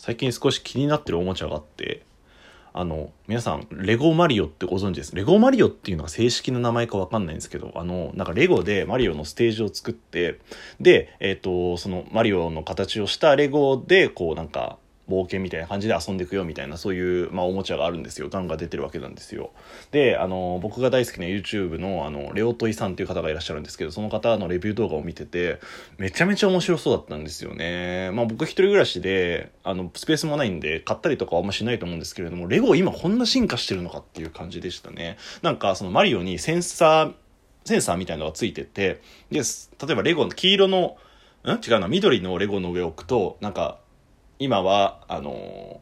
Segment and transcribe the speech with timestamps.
[0.00, 2.06] 最近少し気になってるおもちゃがあって
[2.72, 5.14] あの皆さんレゴマリオってご存知です？
[5.14, 10.40] レゴマリオっていうのが正式な名前か分かんないんですけどあのなんかレゴでマリオのステージを作って
[10.80, 14.78] でえっ、とそのマリオの形をしたレゴでこうなんか
[15.10, 18.28] 冒険みたいな感じで遊んでいくよみたいなそういう、まあ、おもちゃがあるんですよ。
[18.30, 19.50] ガンが出てるわけなんですよ。
[19.90, 25.58] であの僕が大好きな YouTube のあのレオトイさんっていう方がいらっしゃるんですけどその方のレビュー動画を見てて
[25.98, 28.10] めちゃめちゃ面白そうだったんですよね。
[28.12, 35.18] まあ僕一人暮らしであのスペースもないんで買ったりとかあんましないと思うんですけれどもレゴ今こんな進化してるのかっていう感じでしたね。
[35.42, 37.12] なんかそのマリオにセンサー
[37.64, 39.40] センサーみたいなのがついててで
[39.86, 40.96] 例えばレゴの黄色の
[41.44, 41.50] ん？
[41.50, 43.79] 違うな緑のレゴの上を置くとなんか
[44.40, 45.80] 今はあの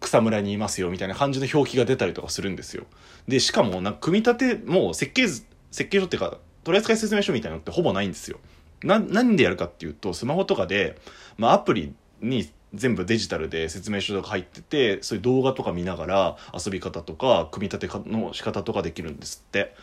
[0.00, 2.84] 草むらにいますよみたいな感じの表記が出たりとかするんですよ。
[3.28, 8.38] でしかもなんか組み立てもう設計図設計書っていうか取扱説明書みたいなのってほぼないんですよ。
[8.82, 10.98] な何でやるかっていうとスマホとかで、
[11.36, 19.74] まあ、アプリに全部デジタルで説明書とか入っててそういう動画とか見ながら遊び方とか組み立ての仕方とかできるんですって。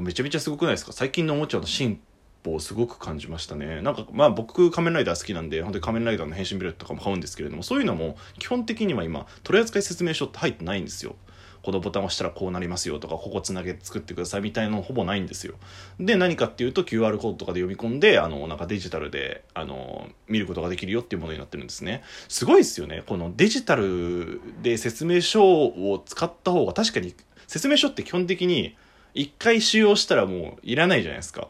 [0.00, 0.92] めちゃめちゃすごくないですか？
[0.92, 2.00] 最近のおもちゃの進
[2.48, 3.82] 歩をすごく感じましたね。
[3.82, 11.16] なんかまあ僕仮面ライダー好きなんで本当に仮面ライダーの変身ビレットとかも買うんですけれどもそういうのも基本的には今取扱説明書って入ってないんですよ。
[11.62, 12.98] このボタンを押したらこうなりますよ。
[12.98, 15.54] とかここつなげて作ってくださいみたいなのほぼないんですよ。
[15.98, 22.02] で何かっていうと QR コードとかで読み込んであのなんかデジタルであの見ることができるよっていうものになってるんですね。
[22.28, 23.02] すごいですよね。
[23.06, 27.14] このデジタルで説明書を使った方が確かに
[27.46, 28.76] 説明書って基本的に
[29.14, 31.48] 一回使用したらもういらないじゃないですか。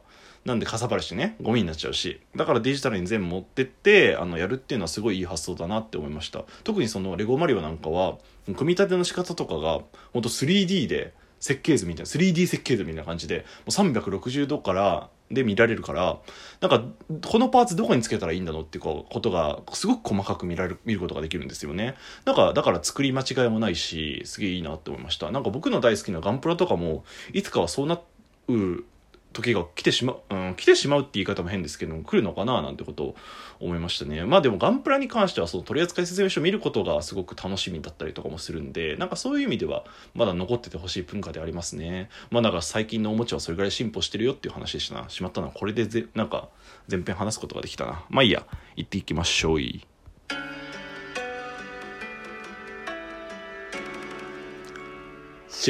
[0.49, 2.21] なんでかさばるしねゴミになっちゃうし。
[2.35, 6.45] だからデジタルに全部持ってってあのやるっていうのはすごいいい発想だなって思いました。
[6.65, 9.81] 特にそのレゴマリオなんかは組み立ての仕方とかが
[10.13, 16.19] ほんと 3D で設計図みたいな 3D 設計図みたいな感じでもう360度からで見られるから
[16.61, 16.83] なんか
[17.29, 21.97] このパーツどこにつけたらいいんだろうっていうことがすごく細かく見られる見ることができるんですよね。
[22.25, 25.31] だからだから作り間違いもないしすげえいいなって思いました。
[25.31, 27.05] なんか僕の大好きなガンプラとかも
[27.35, 28.01] いつかはそうな
[28.49, 28.85] う
[29.33, 33.17] 時が来てしまう、うん、来てしまうって言い方も変ですけども来るのかななんてことを
[33.61, 34.25] 思いましたね。
[34.25, 39.85] まあでもガンプラに関してはその取扱説明書を見ることがすごく楽しみだったりとかもするんでなんかそういう意味では
[40.15, 42.09] まだ残っててほしい文化でありますね。
[42.31, 46.49] まあだから最近のおもちゃはそれぐらい進歩してるよっていう話でしたなしまったなこれでぜなんか
[46.91, 48.05] 前編話すことができたな。
[48.09, 48.47] まあいいや。
[48.77, 49.98] 行っていきましょう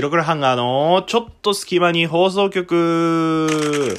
[0.00, 3.96] 白黒ハンガーのちょっと隙間に放送局。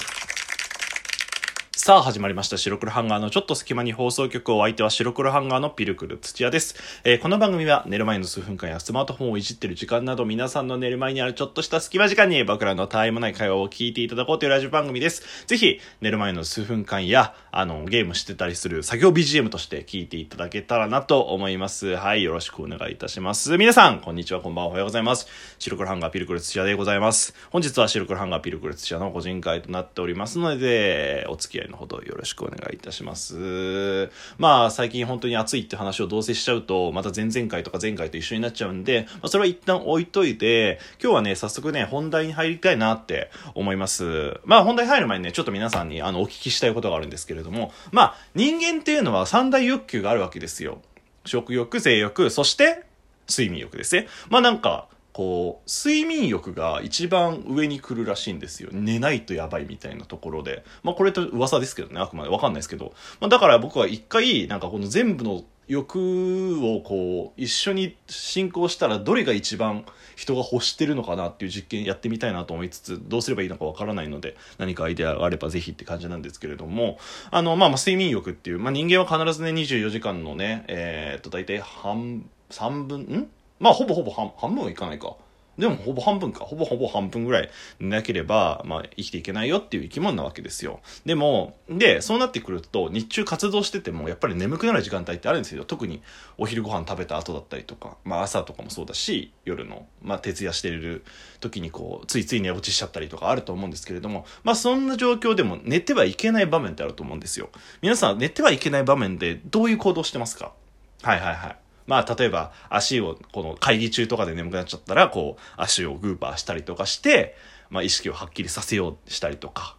[1.81, 6.75] さあ始まりました白黒ハンガーのちょっと隙間に放送局を相手は白黒ハンガーのピルクル土屋です、
[7.05, 15.47] えー、この番組は寝る前の数分間やスマートフォンをいじってる時間など皆さんの寝る前にあるちょっとした隙間時間に僕らのたわいもない会話を聞いていただこうというラジオ番組です。
[15.47, 21.95] ぜひ寝る前の数分間やあのゲームしてたりする作業 BGM として聞いていただけたらなと思います。
[21.95, 23.57] はい、よろしくお願いいたします。
[23.57, 25.27] 皆さん、こんにちは、こんばんは、おはようございます。
[25.59, 27.33] 白黒ハンガーピルクル土屋でございます。
[27.51, 34.09] 本日は白黒ハンガーピルクル土屋の個人会となっておりますので、お付き合いのほどよろしくお願いいたします。
[34.37, 44.39] まあ、最近本当に暑いって話をどうせしちゃうと、また前々回とか前回と一緒になっちゃうんで、まあ、それは一旦置いといて、今日はね、早速ね、本題に入りたいなって思います。
[44.43, 50.81] まあ、本題入る前にね、ちょっと皆さんにあの、お聞きしたいことがあるんですけれども、まあ、人間っていうのは三大欲求があるわけですよ。
[51.25, 52.83] 食欲、性欲、そして
[53.29, 54.07] 睡眠欲ですね。
[54.29, 54.87] まあなんか、
[55.19, 58.69] こう睡眠欲が一番上に来るらしいんですよ。
[58.71, 60.63] 寝ないとやばいみたいなところで。
[60.81, 62.29] まあこれと噂ですけどねあくまで。
[62.29, 69.83] 分かんないですけど、まあ、だから僕は一回なんかこの全部の欲をこう一緒に進行したらどれが一番
[70.15, 76.97] 人が欲してるのかなっていう実験やってみたいなと思いつつどうすればいいのかわからないので何かアイデアがあればぜひって感じなんですけれども。
[77.29, 85.15] あのまあまあ睡眠欲っていう、まあ、人間は必ずね24時間のねえ、っと大体半3分んまあ、ほぼほぼ半半分はいかないか。
[85.57, 86.45] でも、ほぼ半分か。
[86.45, 87.49] ほぼほぼ半分ぐらい
[87.81, 90.79] なければ、まあ、生きていけないよっていう生き物なわけですよ。
[91.05, 95.65] でも、で、そうなってくると、日中活動してても、やっぱり眠くなる時間帯ってあるんですよ。
[95.65, 96.01] 特に、
[96.37, 101.03] お昼ご飯食べた後だったりとか、まあ、朝とかもそうだし、夜の、まあ、徹夜してる
[101.41, 107.49] 時に、こう、ついつい寝落ちしちゃったりとかあると思うんですけれども、まあ、そんな状況でも寝てはいけない場面ってあると思うんですよ。
[107.81, 110.53] 皆さん、寝てはいけない場面で、どういう行動してますか？
[111.01, 111.57] はいはいはい。
[111.89, 117.35] まあ、例えば、足を、この会議中とかで眠くなっちゃったら、こう、足をグーパーしたりとかして、
[117.71, 119.75] まあ、意識をはっきりさせようしたりとか。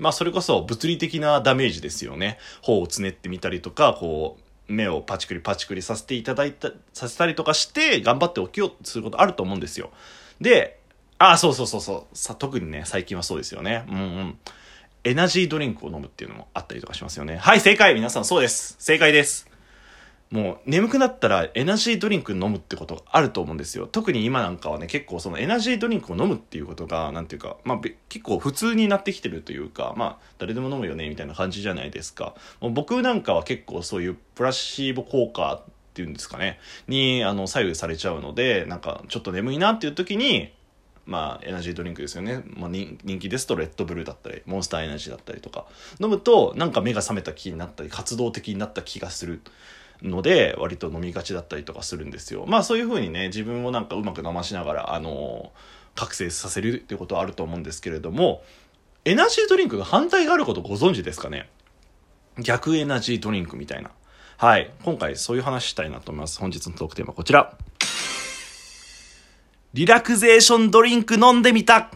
[0.00, 2.38] まあ、それこそ物理的なダメージですよね。
[2.62, 9.92] 頬をつねってみたりとか、こう、目をパチクリパチクリさせていただいた、させたりとかして、頑張って起きようとすることあると思うんですよ。
[10.40, 10.80] で、
[11.18, 12.16] ああ、そうそうそうそう。
[12.18, 13.84] さ、特にね、最近はそうですよね。
[13.88, 14.38] うんうん。
[15.04, 17.36] エナジードリンクを飲むっていうのもあったりとかしますよね。
[17.36, 18.74] はい、正解皆さんそうです。
[18.80, 19.47] 正解です。
[20.30, 23.86] もう眠くなったらエナジードリンク飲むってことあると思うんですよ。
[23.86, 32.34] 特に今なんかはね、結構そのエナジードリンクを飲むっていうことが、なんていうか、まあ結構普通になってきてるというか、まあ誰でも飲むよね、みたいな感じじゃないですか。
[32.60, 40.52] もう僕なんかは結構そういうプラシーボ効果っていうんですかね、にあの左右されちゃうので、なんかちょっと眠いなっていう時に、
[41.08, 42.42] まあ、エナジードリンクですよね。
[42.44, 45.64] まあ、人気ですと、レッドブルーだったり、モンスターエナジーだったりとか。
[46.00, 49.40] 飲むと、なんか目が覚めた気になったり、活動的になった気がする。
[50.02, 52.44] ので割と飲みがちだったりとかするんですよ。
[52.46, 55.52] まあそういう風にね自分をなんかうまく騙しながらあの
[55.94, 58.42] 覚醒させるっていうことはあると思うんですけれども
[59.04, 61.48] エナジードリンクが反対があることご存知ですかね？
[62.38, 63.90] 逆エナジードリンクみたいな。
[64.36, 64.70] はい。
[64.84, 66.38] 今回そういう話したいなと思います。
[66.38, 67.56] 本日のトークテーマはこちら。
[69.74, 71.90] リラクゼーションドリンク飲んでみた。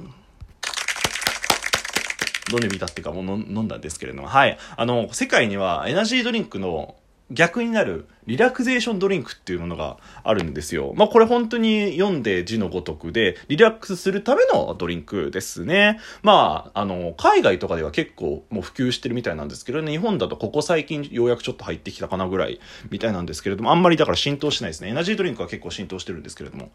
[2.50, 4.26] 飲んでみたっていうかもう飲んだんですけれども。
[4.26, 4.58] はい。
[4.76, 6.96] あの世界にはエナジードリンクの
[7.32, 10.93] 逆になるリラクゼーションドリンクっていうものがあるんですよ。
[10.96, 15.99] まあこれ本当に読んで字のごとくで、リラックスするためのドリンクですね。
[16.23, 24.90] まあ、あの、海外とかでは結構もう普及してるみたいなんですけど、ね、日本だとここ最近ようやくちょっと入ってきたかなぐらいみたいなんですけれども、あんまりだから浸透しないですね。
[24.90, 26.70] エナジードリンクは結構浸透してるんですけれども。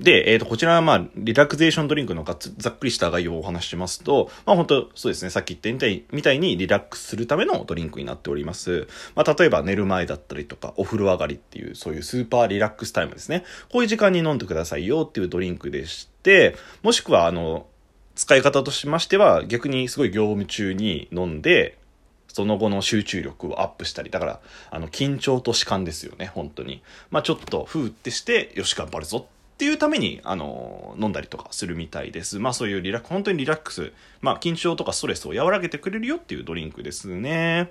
[0.00, 8.88] で、えっ、ー、と、こちらはまあ、リラクゼーションドリンクのざっくりした概要をお話ししますと、まあ本当そうですね、さっき言ったみたいみたいにリラックスするためのドリンクになっております。
[9.14, 13.44] まあ例えば寝る前だったりとか、お風呂上がりっていう、そういうスーパーリラックスタイムですね。
[13.70, 17.66] こういう時間に飲んでくださいよっていうドリンクでして、もしくは、あの、
[18.14, 21.78] 使い方としましては、逆にすごい業務中に飲んで、
[22.28, 24.40] その後の集中力をアップしたり、だから、
[24.70, 26.82] あの、緊張と弛緩ですよね、本当に。
[27.10, 32.40] まあちょっと、ふーってして、よし、頑張るぞっていうために、あの、飲んだりとかするみたいです。
[32.40, 37.70] まあそういうリラックス、本当にリラックス、まあ緊張とかストレスを和らげてくれるよっていうドリンクですね。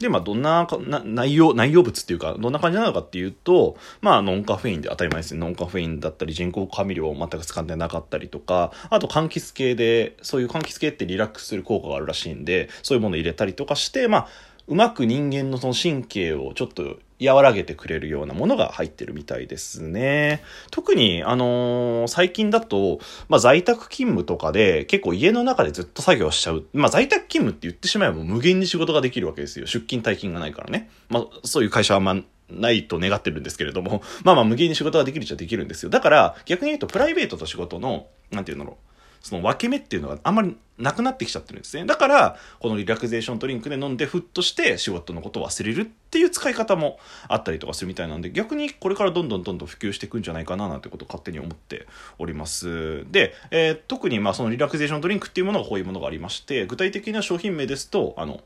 [0.00, 0.66] で、まあ、どんな
[1.04, 5.40] 内容、内容物っていうか、どんな感じなのかっていうと、まあ、ノンカフェインで当たり前ですね。
[5.40, 14.28] ノンカフェインだったり、人工甘味料を全く使ってなかったりとか、あと、柑橘系で、そういう柑橘系ってリラックスする効果があるらしいんで、そういうものを入れたりとかして、まあ、
[14.70, 20.42] うまく人間のその神経をちょっと和らげてくれるようなものが入ってるみたいですね。
[20.70, 26.64] 特に、あのー、最近だと、まあ、在宅勤務とかで結構家の中でずっと作業しちゃう。
[26.72, 29.66] まあ、在宅勤務って言ってしまえば無限に仕事ができるわけですよ。
[29.66, 30.88] 出勤退勤がないからね。
[31.08, 32.16] まあ、そういう会社はあんま
[32.48, 35.90] ないと願ってるんですけれども、まあまあ無限に仕事ができるっちゃできるんですよ。
[35.90, 38.89] だから逆に言うとプライベートと仕事の、なんて言うんだろう。
[39.20, 41.84] その分け目っていうのがあんまりなくなってきちゃってるんですね。
[41.84, 51.86] だから、このリラクゼーションドリンクで飲んでふっとして仕事のことを忘れるっていう使い方もあったりとかするみたいなんで、逆にこれからどんどんどんどん普及していくんじゃないかななんてことを勝手に思って
[52.18, 53.04] おります。
[53.10, 58.40] で、えー、特にまあそのリラクゼーションドリンクっていうものがこういうものがありまして、具体的な商品名ですと、あの、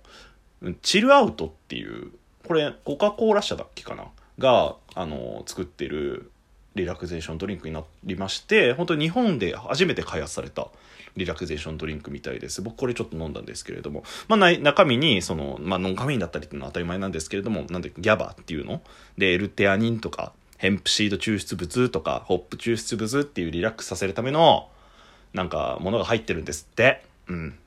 [0.82, 2.10] CHILL OUT っていう、
[2.48, 4.06] これコカ・コーラ社だっけかな？
[4.38, 6.32] が、あの、作ってる
[6.74, 10.68] リラクゼーションドリンクになりまして本当に日本で初めて開発された
[11.16, 12.60] リラクゼーションドリンクみたいです。
[12.60, 18.80] 僕これちょっと飲んだんですけれども、まあ、中身にその、まあ、ノンカフェインだったりっていうのは当たり前なんですけれどもなんでギャバっていうの？
[19.16, 24.68] でエルテアニンとかヘンプシード抽出物とかホップ抽出物っていうリラックスさせるための
[25.32, 27.04] なんかものが入ってるんですって。
[27.28, 27.58] うん。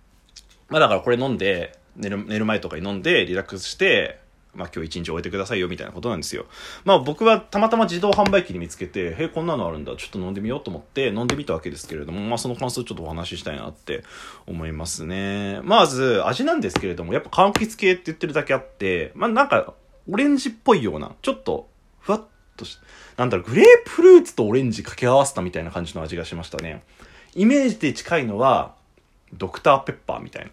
[0.70, 4.20] まあだからこれ飲んで寝る寝る前とかに飲んでリラックスして
[4.58, 6.46] まあ今日一日終えてくださいよみたいなことなんですよ。
[6.84, 9.96] まあ僕はたまたま自動販売機で見つけて、へえ、こんなのあるんだ。
[9.96, 14.04] ちょっと飲んでみようと思って飲んでみたわけですけれども、まあその感想ちょっとお話ししたいなって
[14.46, 15.62] 思いますね。
[15.64, 19.74] まず味なんですけれども、やっぱ柑橘系って言ってるだけあって、まあなんか
[20.10, 22.24] オレンジっぽいような、ちょっとふわっ
[22.56, 22.80] とし、
[23.18, 26.84] なんだろう、グレープフルーツとオレンジ掛け合わせたみたいな感じの味がしましたね。
[27.36, 28.76] イメージで近いのは、
[29.34, 30.52] ドクターペッパーみたいな。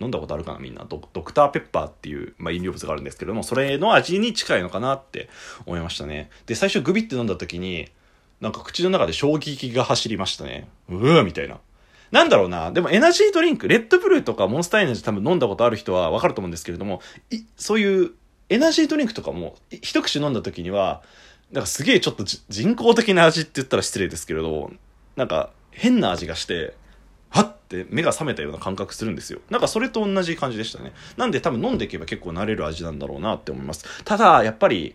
[0.00, 1.02] 飲んだことあるかなみんなド。
[1.12, 5.28] ドクターペッパーっていう、まあ、飲料物があるんですけども、それの味に近いのかなって
[5.66, 6.30] 思いましたね。
[6.46, 7.88] で、最初グビって飲んだ時に、
[8.40, 10.68] なんか口の中で衝撃が走りましたね。
[10.88, 11.58] うーみたいな。
[12.10, 12.72] なんだろうな。
[12.72, 17.00] でもエナジードリンク、レッドブルーとかモンスターエナジー多分飲んだことある人はわかると思うんですけれども、
[17.56, 18.12] そういう
[18.48, 21.02] エナジードリンクとかも一口飲んだ時には、
[21.50, 24.70] なんかすげえちょっと人工的な味って言ったら失礼ですけれど、
[25.16, 26.74] なんか変な味がして、
[27.64, 29.40] って目が覚めたような感覚するんですよ。
[29.50, 30.92] なんかそれと同じ感じでしたね。
[31.16, 34.04] なんで多分飲んでいけば結構慣れる味なんだろうなって思います。
[34.04, 34.94] ただ、やっぱり、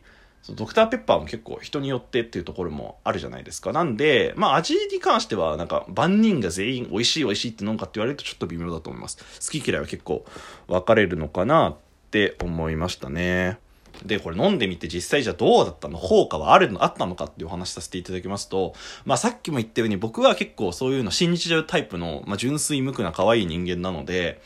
[0.56, 3.74] ドクターペッパーも結構人によってっていうところもあるじゃないですか。
[3.74, 9.18] なんで、まあ味に関してはなんか万人が全員美味しい美味しいって飲むかって言われるとちょっと微妙だと思います。
[9.18, 10.26] 好き嫌いは結構
[10.68, 11.76] 分かれるのかなっ
[12.10, 13.60] て思いましたね。
[14.06, 18.74] で、これ飲んでみて実際じゃどうだったの効果はあるのあったのかっていうお話させていただきますと、
[19.06, 24.42] まあさっきも言ったように僕は結構そういうの信じちゃうタイプの、まあ純粋無垢な可愛い人間なので、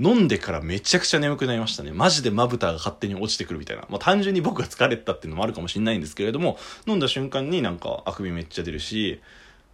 [0.00, 1.92] 飲んでからめちゃくちゃ眠くなりましたね。
[1.92, 3.84] マジでまぶたが勝手に落ちてくるみたいな。
[3.88, 9.20] まあ単純に僕が疲れてたっていうのもあるかもしれないんですけれども、飲んだ瞬間になんかあくびめっちゃ出るし、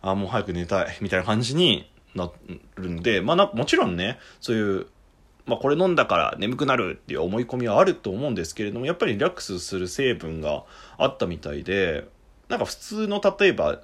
[0.03, 2.31] あ、もう早く寝たい、みたいな感じにな
[2.77, 4.87] るんで、まあな、もちろんね、そういう、
[5.51, 10.65] まあこれ飲んだから眠くなるっていう思い込みはあると思うんですけれども、やっぱりリラックスする成分が
[10.97, 12.09] あったみたいで、
[12.49, 13.81] なんか普通の例えば、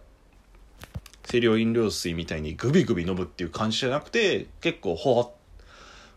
[1.29, 5.31] 清涼飲料水みたいにグビグビ飲むっていう感じじゃなくて、結構ほわっ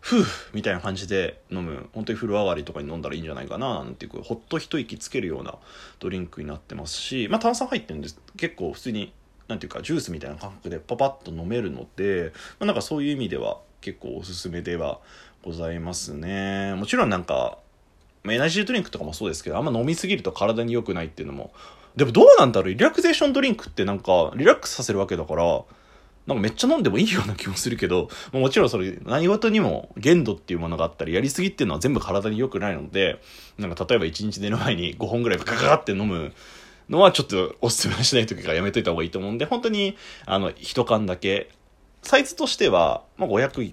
[0.01, 1.89] ふうみたいな感じで飲む。
[1.93, 5.55] 本当に風呂上がりとかに飲んだらいいんじゃないかななんていうほっと一息つけるような
[5.99, 8.19] ドリンクになってますし、まあ、炭酸入ってるんです。
[8.37, 9.13] 結構普通に
[9.47, 14.99] なんていうかジュースみたいな感覚でパパッと飲めるので、まあ、なんかそういう意味では結構おすすめでは
[15.43, 16.75] ございますね。
[16.75, 17.57] もちろんなんか
[18.27, 21.51] エナジードリンクとかもそうですけどあんま飲みすぎると体に良くないっていうのも。
[21.95, 25.63] でもどうなんだろうリラクゼーションドリンクってなんかリラックスさせるわけだから
[26.27, 33.19] なんかめっちゃ飲んでもいいような気もするけど、もちろんそれ何事にも限度っていうものがあったり、やりすぎっていうのは全部体に良くないので、
[33.57, 36.33] なんか例えば1日寝る前に5本ぐらいガガガって飲む
[36.87, 41.49] のはちょっとおすすめしない時からやめといた方がいいと思うんで、本当にあの一缶だけ、
[42.03, 43.71] サイズとしては、まあ、500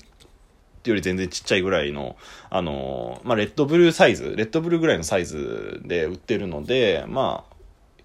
[0.91, 2.17] より全然ちっちゃいぐらいの、
[2.51, 7.57] あのまあ、レッドブルーサイズ、レッドブルーぐらいのサイズで売ってるので、まあ、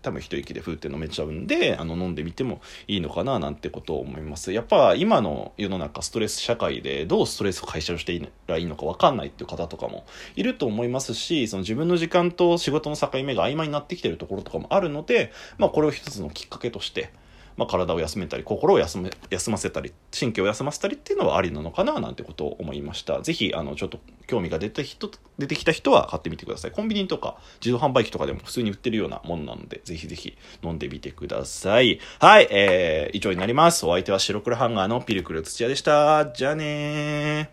[0.01, 4.51] 多分一息でふーって飲めちゃうんで、あの、飲んでみてもいいのかななんてことを思います。
[4.51, 17.11] やっぱ今の世の中ストレス社会でどうストレスを解消していいらいいのかわかんないっていう方とかもいると思いますし、その自分の時間と仕事の境目が曖昧になってきてるところとかもあるので、まあこれを一つのきっかけとして、
[17.57, 23.21] まあ、体を休めたり心を休め休ませたり神経を休ませたりっていうのはありなのかななんてことを思いました。
[23.21, 26.71] 是非あのちょっと興味が出た人出てきた人は買ってみてください。
[26.71, 31.99] コンビニとか自動販売機とかでも普通に売ってるようなものなので是非是非飲んでみてください。
[32.19, 33.85] はいえー、以上になります。
[33.85, 36.31] お相手は白黒ハンガーのピルクル土屋でした。
[36.31, 37.51] じゃあね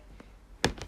[0.63, 0.79] ー。